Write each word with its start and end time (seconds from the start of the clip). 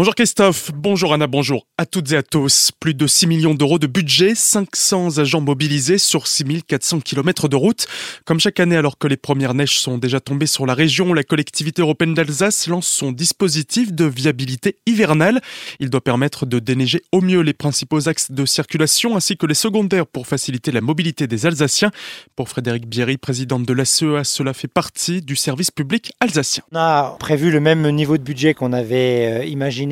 Bonjour 0.00 0.14
Christophe, 0.14 0.70
bonjour 0.72 1.12
Anna, 1.12 1.26
bonjour 1.26 1.66
à 1.76 1.84
toutes 1.84 2.12
et 2.12 2.16
à 2.16 2.22
tous. 2.22 2.72
Plus 2.80 2.94
de 2.94 3.06
6 3.06 3.26
millions 3.26 3.52
d'euros 3.52 3.78
de 3.78 3.86
budget, 3.86 4.34
500 4.34 5.18
agents 5.18 5.42
mobilisés 5.42 5.98
sur 5.98 6.26
6400 6.26 7.00
km 7.00 7.48
de 7.48 7.56
route. 7.56 7.86
Comme 8.24 8.40
chaque 8.40 8.60
année, 8.60 8.78
alors 8.78 8.96
que 8.96 9.06
les 9.06 9.18
premières 9.18 9.52
neiges 9.52 9.78
sont 9.78 9.98
déjà 9.98 10.18
tombées 10.18 10.46
sur 10.46 10.64
la 10.64 10.72
région, 10.72 11.12
la 11.12 11.22
collectivité 11.22 11.82
européenne 11.82 12.14
d'Alsace 12.14 12.66
lance 12.66 12.88
son 12.88 13.12
dispositif 13.12 13.92
de 13.92 14.06
viabilité 14.06 14.76
hivernale. 14.86 15.42
Il 15.80 15.90
doit 15.90 16.00
permettre 16.00 16.46
de 16.46 16.60
déneiger 16.60 17.02
au 17.12 17.20
mieux 17.20 17.42
les 17.42 17.52
principaux 17.52 18.08
axes 18.08 18.30
de 18.30 18.46
circulation 18.46 19.16
ainsi 19.16 19.36
que 19.36 19.44
les 19.44 19.52
secondaires 19.52 20.06
pour 20.06 20.26
faciliter 20.26 20.72
la 20.72 20.80
mobilité 20.80 21.26
des 21.26 21.44
Alsaciens. 21.44 21.90
Pour 22.36 22.48
Frédéric 22.48 22.86
Bierry, 22.86 23.18
présidente 23.18 23.66
de 23.66 23.72
l'ACEA, 23.74 24.24
cela 24.24 24.54
fait 24.54 24.66
partie 24.66 25.20
du 25.20 25.36
service 25.36 25.70
public 25.70 26.14
alsacien. 26.20 26.62
On 26.72 26.78
a 26.78 27.16
prévu 27.18 27.50
le 27.50 27.60
même 27.60 27.86
niveau 27.90 28.16
de 28.16 28.22
budget 28.22 28.54
qu'on 28.54 28.72
avait 28.72 29.42
euh, 29.42 29.44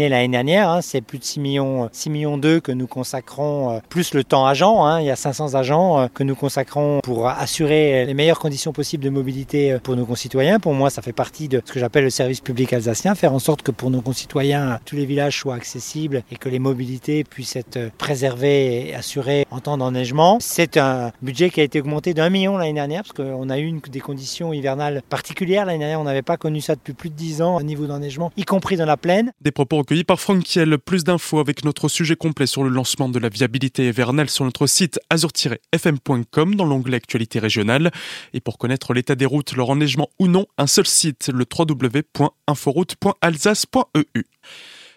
l'année 0.07 0.29
dernière. 0.29 0.71
Hein. 0.71 0.81
c'est 0.83 1.01
plus 1.01 1.19
de 1.19 1.25
6 1.25 1.41
millions, 1.41 1.89
6 1.93 2.11
millions 2.11 2.39
d'eux 2.39 2.61
que 2.61 2.73
nous 2.73 2.87
consacrons, 2.87 3.71
euh, 3.71 3.79
plus 3.89 4.15
le 4.15 4.23
temps 4.23 4.47
agent. 4.47 4.85
Hein. 4.85 5.01
il 5.01 5.07
y 5.07 5.11
a 5.11 5.17
500 5.17 5.55
agents 5.55 5.99
euh, 5.99 6.07
que 6.13 6.23
nous 6.23 6.35
consacrons 6.35 7.01
pour 7.03 7.29
assurer 7.29 8.05
les 8.07 8.15
meilleures 8.15 8.39
conditions 8.39 8.73
possibles 8.73 9.03
de 9.03 9.11
mobilité 9.11 9.73
euh, 9.73 9.79
pour 9.81 9.97
nos 9.97 10.05
concitoyens. 10.05 10.61
Pour 10.61 10.75
moi, 10.75 10.91
ça 10.91 11.03
fait 11.03 11.13
partie 11.13 11.49
de 11.49 11.63
ce 11.65 11.73
que 11.73 11.81
j'appelle 11.81 12.05
le 12.05 12.11
service 12.11 12.41
public 12.41 12.73
alsacien, 12.73 13.15
faire 13.15 13.33
en 13.33 13.39
sorte 13.39 13.63
que 13.63 13.71
pour 13.71 13.91
nos 13.91 14.03
concitoyens, 14.03 14.79
tous 14.85 14.97
les 14.97 15.07
villages 15.07 15.39
soient 15.39 15.55
accessibles 15.55 16.23
et 16.31 16.37
que 16.37 16.49
les 16.49 16.59
mobilités 16.59 17.25
puissent 17.25 17.57
être 17.57 17.91
préservées 17.99 18.91
et 18.91 18.95
assurées 18.95 19.47
en 19.51 19.61
temps 19.61 19.79
d'enneigement. 19.79 20.39
C'est 20.41 20.77
un 20.77 21.11
budget 21.23 21.51
qui 21.51 21.61
a 21.61 21.65
été 21.65 21.81
augmenté 21.81 22.15
d'un 22.15 22.31
million 22.31 22.59
l'année 22.59 22.75
dernière 22.75 23.03
parce 23.03 23.15
qu'on 23.15 23.51
a 23.51 23.59
eu 23.59 23.81
des 23.91 24.01
conditions 24.01 24.53
hivernales 24.53 25.03
particulières. 25.09 25.65
L'année 25.65 25.79
dernière, 25.79 26.01
on 26.01 26.05
n'avait 26.05 26.23
pas 26.23 26.37
connu 26.37 26.61
ça 26.61 26.75
depuis 26.75 26.93
plus 26.93 27.11
de 27.11 27.15
10 27.15 27.43
ans 27.43 27.57
au 27.57 27.63
niveau 27.63 27.87
d'enneigement, 27.87 28.33
y 28.37 28.45
compris 28.45 28.77
dans 28.77 28.87
la 28.87 28.97
plaine. 28.97 29.33
Des 29.41 29.51
propos 29.51 29.79
recueillis 29.89 30.05
par 30.05 30.21
Franck 30.21 30.45
Kiel. 30.45 30.77
Plus 30.77 31.03
d'infos 31.03 31.39
avec 31.39 31.65
notre 31.65 31.89
sujet 31.89 32.15
complet 32.15 32.47
sur 32.47 32.63
le 32.63 32.69
lancement 32.69 33.09
de 33.09 33.19
la 33.19 33.31
viabilité 33.31 33.89
hivernale 33.89 34.29
sur 34.29 34.45
notre 34.45 34.67
site 34.67 35.01
azur-fm.com 35.09 36.57
dans 36.57 36.67
l'onglet 36.67 36.99
Actualité 36.99 37.39
régionale. 37.39 37.91
Et 38.35 38.41
pour 38.41 38.59
connaître 38.59 38.93
l'état 38.93 39.15
des 39.15 39.25
routes, 39.25 39.57
leur 39.57 39.71
enneigement 39.71 40.11
ou 40.19 40.29
non, 40.29 40.45
un 40.59 40.67
seul 40.67 40.87
site, 40.87 41.31
le 41.33 41.47
www.inforoute.alsace.eu. 41.51 44.25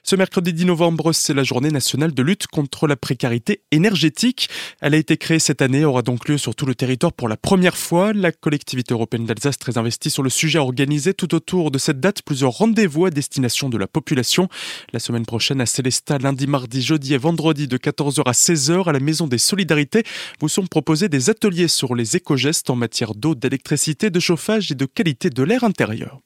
Ce 0.03 0.15
mercredi 0.15 0.51
10 0.51 0.65
novembre, 0.65 1.13
c'est 1.13 1.33
la 1.33 1.43
journée 1.43 1.69
nationale 1.69 2.11
de 2.11 2.23
lutte 2.23 2.47
contre 2.47 2.87
la 2.87 2.95
précarité 2.95 3.61
énergétique. 3.69 4.49
Elle 4.81 4.95
a 4.95 4.97
été 4.97 5.15
créée 5.15 5.37
cette 5.37 5.61
année, 5.61 5.85
aura 5.85 6.01
donc 6.01 6.27
lieu 6.27 6.39
sur 6.39 6.55
tout 6.55 6.65
le 6.65 6.73
territoire 6.73 7.13
pour 7.13 7.29
la 7.29 7.37
première 7.37 7.77
fois. 7.77 8.11
La 8.11 8.31
collectivité 8.31 8.95
européenne 8.95 9.25
d'Alsace, 9.25 9.59
très 9.59 9.77
investie 9.77 10.09
sur 10.09 10.23
le 10.23 10.31
sujet, 10.31 10.57
a 10.57 10.63
organisé 10.63 11.13
tout 11.13 11.35
autour 11.35 11.69
de 11.69 11.77
cette 11.77 11.99
date 11.99 12.23
plusieurs 12.23 12.51
rendez-vous 12.51 13.05
à 13.05 13.11
destination 13.11 13.69
de 13.69 13.77
la 13.77 13.87
population. 13.87 14.49
La 14.91 14.99
semaine 14.99 15.25
prochaine 15.25 15.61
à 15.61 15.67
Célestat, 15.67 16.17
lundi, 16.17 16.47
mardi, 16.47 16.81
jeudi 16.81 17.13
et 17.13 17.17
vendredi 17.17 17.67
de 17.67 17.77
14h 17.77 18.23
à 18.25 18.31
16h 18.31 18.89
à 18.89 18.91
la 18.91 18.99
Maison 18.99 19.27
des 19.27 19.37
Solidarités, 19.37 20.03
vous 20.39 20.49
sont 20.49 20.65
proposés 20.65 21.09
des 21.09 21.29
ateliers 21.29 21.67
sur 21.67 21.93
les 21.93 22.17
éco-gestes 22.17 22.71
en 22.71 22.75
matière 22.75 23.13
d'eau, 23.13 23.35
d'électricité, 23.35 24.09
de 24.09 24.19
chauffage 24.19 24.71
et 24.71 24.75
de 24.75 24.85
qualité 24.85 25.29
de 25.29 25.43
l'air 25.43 25.63
intérieur. 25.63 26.19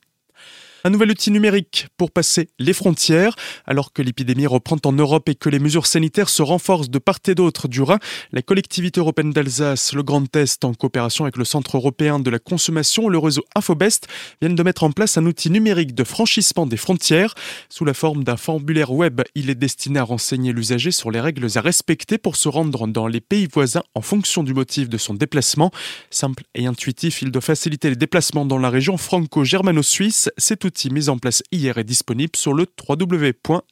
Un 0.86 0.91
nouvel 0.91 1.09
outil 1.09 1.31
numérique 1.31 1.88
pour 1.97 2.11
passer 2.11 2.47
les 2.59 2.72
frontières. 2.72 3.36
Alors 3.66 3.91
que 3.91 4.03
l'épidémie 4.03 4.45
reprend 4.45 4.78
en 4.86 4.92
Europe 4.92 5.27
et 5.30 5.33
que 5.33 5.50
les 5.50 5.58
mesures 5.58 5.88
sanitaires 5.88 6.30
se 6.30 6.44
renforcent 6.44 6.92
de 6.92 7.00
part 7.00 7.17
et 7.27 7.33
d'autre 7.33 7.67
du 7.67 7.81
Rhin, 7.81 7.97
la 8.31 8.44
collectivité 8.44 9.00
européenne 9.00 9.31
d'Alsace, 9.31 9.94
le 9.94 10.03
Grand 10.03 10.36
Est, 10.36 10.64
en 10.64 10.75
coopération 10.75 11.25
avec 11.25 11.38
le 11.38 11.44
Centre 11.44 11.77
européen 11.77 12.19
de 12.19 12.30
la 12.30 12.38
consommation, 12.38 13.09
le 13.09 13.17
réseau 13.17 13.44
Infobest, 13.55 14.08
viennent 14.42 14.53
de 14.53 14.61
mettre 14.61 14.83
en 14.83 14.92
place 14.92 15.17
un 15.17 15.25
outil 15.25 15.50
numérique 15.50 15.95
de 15.95 16.03
franchissement 16.03 16.67
des 16.67 16.77
frontières. 16.77 17.33
Sous 17.67 17.83
la 17.83 17.95
forme 17.95 18.23
d'un 18.23 18.38
formulaire 18.38 18.92
web, 18.92 19.22
il 19.33 19.49
est 19.49 19.55
destiné 19.55 19.97
à 19.97 20.03
renseigner 20.03 20.53
l'usager 20.53 20.92
sur 20.92 21.09
les 21.09 21.20
règles 21.20 21.47
à 21.55 21.61
respecter 21.61 22.20
pour 22.20 22.36
se 22.36 22.47
rendre 22.47 22.86
dans 22.86 23.08
les 23.08 23.22
pays 23.22 23.47
voisins 23.52 23.81
en 23.95 24.02
fonction 24.02 24.44
du 24.44 24.53
motif 24.53 24.88
de 24.88 24.99
son 24.99 25.16
déplacement. 25.16 25.72
Simple 26.11 26.44
et 26.53 26.67
intuitif, 26.67 27.23
il 27.23 27.32
doit 27.32 27.42
faciliter 27.42 27.89
les 27.89 27.95
déplacements 27.95 28.45
dans 28.45 28.59
la 28.59 28.70
région 28.70 28.98
franco-germano-suisse. 28.98 30.30
Cet 30.38 30.64
outil 30.75 30.91
mise 30.91 31.08
en 31.09 31.17
place 31.17 31.41
hier 31.52 31.77
est 31.77 31.86
disponible 31.86 32.36
sur 32.36 32.53
le 32.53 32.65
www.cec.zev.eu. 32.89 33.65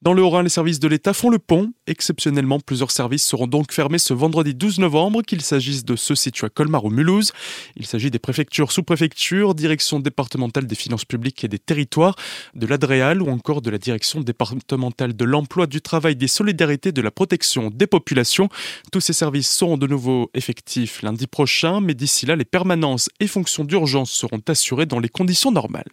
Dans 0.00 0.12
le 0.12 0.22
Haut-Rhin, 0.22 0.44
les 0.44 0.48
services 0.48 0.78
de 0.78 0.86
l'État 0.86 1.12
font 1.12 1.28
le 1.28 1.40
pont. 1.40 1.72
Exceptionnellement, 1.88 2.60
plusieurs 2.60 2.92
services 2.92 3.26
seront 3.26 3.48
donc 3.48 3.72
fermés 3.72 3.98
ce 3.98 4.14
vendredi 4.14 4.54
12 4.54 4.78
novembre, 4.78 5.22
qu'il 5.22 5.42
s'agisse 5.42 5.84
de 5.84 5.96
ceux 5.96 6.14
situés 6.14 6.46
à 6.46 6.50
Colmar 6.50 6.84
ou 6.84 6.90
Mulhouse. 6.90 7.32
Il 7.74 7.84
s'agit 7.84 8.08
des 8.08 8.20
préfectures, 8.20 8.70
sous-préfectures, 8.70 9.56
direction 9.56 9.98
départementale 9.98 10.68
des 10.68 10.76
finances 10.76 11.04
publiques 11.04 11.42
et 11.42 11.48
des 11.48 11.58
territoires, 11.58 12.14
de 12.54 12.66
l'ADREAL 12.66 13.20
ou 13.22 13.28
encore 13.28 13.60
de 13.60 13.70
la 13.70 13.78
direction 13.78 14.20
départementale 14.20 15.16
de 15.16 15.24
l'emploi, 15.24 15.66
du 15.66 15.80
travail, 15.80 16.14
des 16.14 16.28
solidarités, 16.28 16.92
de 16.92 17.02
la 17.02 17.10
protection 17.10 17.68
des 17.68 17.88
populations. 17.88 18.48
Tous 18.92 19.00
ces 19.00 19.12
services 19.12 19.50
seront 19.50 19.78
de 19.78 19.88
nouveau 19.88 20.30
effectifs 20.32 21.02
lundi 21.02 21.26
prochain, 21.26 21.80
mais 21.80 21.94
d'ici 21.94 22.24
là, 22.24 22.36
les 22.36 22.44
permanences 22.44 23.08
et 23.18 23.26
fonctions 23.26 23.64
d'urgence 23.64 24.12
seront 24.12 24.40
assurées 24.46 24.86
dans 24.86 25.00
les 25.00 25.08
conditions 25.08 25.50
normales. 25.50 25.90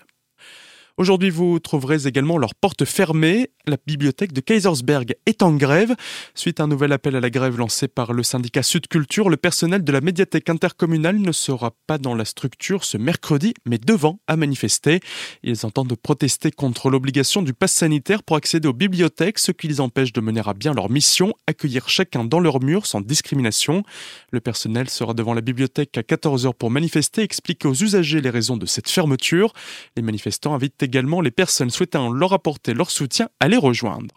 Aujourd'hui, 0.98 1.30
vous 1.30 1.60
trouverez 1.60 2.08
également 2.08 2.38
leurs 2.38 2.56
portes 2.56 2.86
fermées. 2.86 3.50
La 3.68 3.76
bibliothèque 3.86 4.32
de 4.32 4.40
Kaisersberg 4.40 5.16
est 5.26 5.44
en 5.44 5.54
grève. 5.54 5.94
Suite 6.36 6.62
à 6.62 6.64
un 6.64 6.68
nouvel 6.68 6.94
appel 6.94 7.18
à 7.18 7.20
la 7.20 7.30
grève 7.30 7.58
lancé 7.58 7.90
par 7.90 8.14
le 8.14 8.24
syndicat 8.24 8.64
Sud 8.64 8.88
Culture, 8.88 9.28
le 9.30 9.36
personnel 9.36 9.84
de 9.84 9.92
la 9.92 10.00
médiathèque 10.00 10.50
intercommunale 10.50 11.18
ne 11.18 11.34
sera 11.34 11.72
pas 11.86 11.98
dans 11.98 12.16
la 12.16 12.24
structure 12.24 12.86
ce 12.86 12.98
mercredi, 12.98 13.54
mais 13.66 13.78
devant 13.78 14.20
à 14.28 14.38
manifester. 14.38 15.02
Ils 15.44 15.66
entendent 15.66 15.98
protester 16.02 16.50
contre 16.50 16.90
l'obligation 16.90 17.42
du 17.42 17.54
pass 17.54 17.74
sanitaire 17.74 18.24
pour 18.24 18.38
accéder 18.38 18.70
aux 18.70 18.74
bibliothèques, 18.74 19.40
ce 19.40 19.52
qui 19.52 19.68
les 19.68 19.82
empêche 19.82 20.14
de 20.14 20.22
mener 20.22 20.44
à 20.46 20.54
bien 20.54 20.74
leur 20.74 20.90
mission, 20.90 21.34
accueillir 21.46 21.90
chacun 21.90 22.24
dans 22.24 22.40
leur 22.40 22.62
mur 22.62 22.86
sans 22.86 23.02
discrimination. 23.02 23.84
Le 24.32 24.40
personnel 24.40 24.90
sera 24.90 25.14
devant 25.14 25.34
la 25.34 25.42
bibliothèque 25.42 25.98
à 25.98 26.04
14h 26.04 26.54
pour 26.54 26.72
manifester, 26.72 27.22
expliquer 27.22 27.68
aux 27.68 27.74
usagers 27.74 28.22
les 28.22 28.30
raisons 28.30 28.56
de 28.56 28.66
cette 28.66 28.90
fermeture. 28.90 29.52
Les 29.98 30.02
manifestants 30.02 30.54
invitent 30.54 30.85
également 30.86 31.22
les 31.22 31.32
personnes 31.32 31.70
souhaitant 31.70 32.12
leur 32.12 32.34
apporter 32.34 32.74
leur 32.74 32.90
soutien 32.90 33.30
à 33.40 33.48
les 33.48 33.58
rejoindre. 33.58 34.16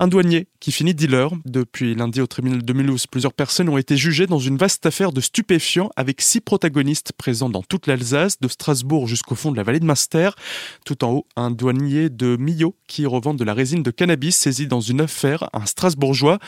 Un 0.00 0.06
douanier 0.06 0.46
qui 0.60 0.70
finit 0.70 0.94
dealer. 0.94 1.28
Depuis 1.44 1.96
lundi 1.96 2.20
au 2.20 2.28
tribunal 2.28 2.62
de 2.62 2.72
Mulhouse, 2.72 3.08
plusieurs 3.08 3.32
personnes 3.32 3.68
ont 3.68 3.78
été 3.78 3.96
jugées 3.96 4.28
dans 4.28 4.38
une 4.38 4.56
vaste 4.56 4.86
affaire 4.86 5.10
de 5.10 5.20
stupéfiants 5.20 5.90
avec 5.96 6.20
six 6.20 6.40
protagonistes 6.40 7.12
présents 7.18 7.48
dans 7.48 7.62
toute 7.62 7.88
l'Alsace, 7.88 8.38
de 8.38 8.46
Strasbourg 8.46 9.08
jusqu'au 9.08 9.34
fond 9.34 9.50
de 9.50 9.56
la 9.56 9.64
vallée 9.64 9.80
de 9.80 9.84
Master. 9.84 10.36
Tout 10.84 11.02
en 11.02 11.10
haut, 11.10 11.26
un 11.34 11.50
douanier 11.50 12.10
de 12.10 12.36
Millau 12.36 12.76
qui 12.86 13.06
revend 13.06 13.34
de 13.34 13.42
la 13.42 13.54
résine 13.54 13.82
de 13.82 13.90
cannabis 13.90 14.36
saisi 14.36 14.68
dans 14.68 14.80
une 14.80 15.00
affaire, 15.00 15.50
un 15.52 15.66
Strasbourgeois, 15.66 16.38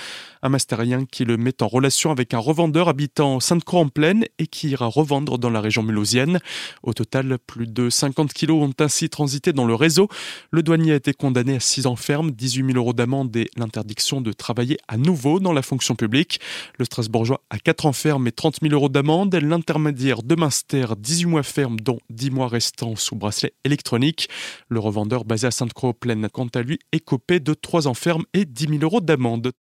un 0.43 0.49
Masterien 0.49 1.05
qui 1.05 1.25
le 1.25 1.37
met 1.37 1.63
en 1.63 1.69
relation 1.69 2.11
avec 2.11 2.35
un 2.35 2.39
revendeur 2.39 2.89
habitant 2.89 3.41
Sainte-Croix-en-Plaine 3.41 4.25
et 4.39 4.47
qui 4.47 4.71
ira 4.71 4.87
revendre 4.87 5.39
dans 5.39 5.51
la 5.51 5.61
région 5.61 5.83
mulhousienne. 5.83 6.41
Au 6.83 6.93
total, 6.93 7.39
plus 7.47 7.67
de 7.67 7.91
50 7.91 8.33
kilos 8.33 8.63
ont 8.63 8.75
ainsi 8.83 9.09
transité 9.11 9.53
dans 9.53 9.67
le 9.67 9.75
réseau. 9.75 10.09
Le 10.51 10.63
douanier 10.63 10.93
a 10.93 10.97
été 10.97 11.13
condamné 11.13 11.57
à 11.57 11.61
6 11.61 11.87
ans 11.87 11.97
ferme, 11.97 12.31
18 12.31 12.67
000 12.73 12.79
euros 12.79 12.93
d'amende 12.93 13.37
l'interdiction 13.57 14.21
de 14.21 14.33
travailler 14.33 14.79
à 14.89 14.97
nouveau 14.97 15.41
dans 15.41 15.53
la 15.53 15.63
fonction 15.63 15.95
publique. 15.95 16.41
Le 16.79 16.85
Strasbourgeois 16.85 17.43
a 17.51 17.59
4 17.59 17.87
ans 17.87 17.93
ferme 17.93 18.27
et 18.27 18.33
30 18.33 18.59
000 18.63 18.75
euros 18.75 18.89
d'amende. 18.89 19.35
L'intermédiaire 19.35 20.23
de 20.23 20.35
Munster, 20.35 20.87
18 20.99 21.27
mois 21.27 21.43
ferme, 21.43 21.79
dont 21.81 21.99
10 22.11 22.31
mois 22.31 22.49
restants 22.49 22.97
sous 22.97 23.17
bracelet 23.17 23.53
électronique. 23.65 24.29
Le 24.69 24.81
revendeur 24.81 25.25
basé 25.25 25.47
à 25.47 25.51
Sainte-Croix-Plaine, 25.51 26.29
quant 26.33 26.49
à 26.55 26.63
lui, 26.63 26.79
est 26.93 27.01
copé 27.01 27.41
de 27.41 27.55
3 27.55 27.89
ans 27.89 27.95
ferme 27.95 28.25
et 28.35 28.45
10 28.45 28.69
000 28.69 28.83
euros 28.83 29.01
d'amende. 29.01 29.53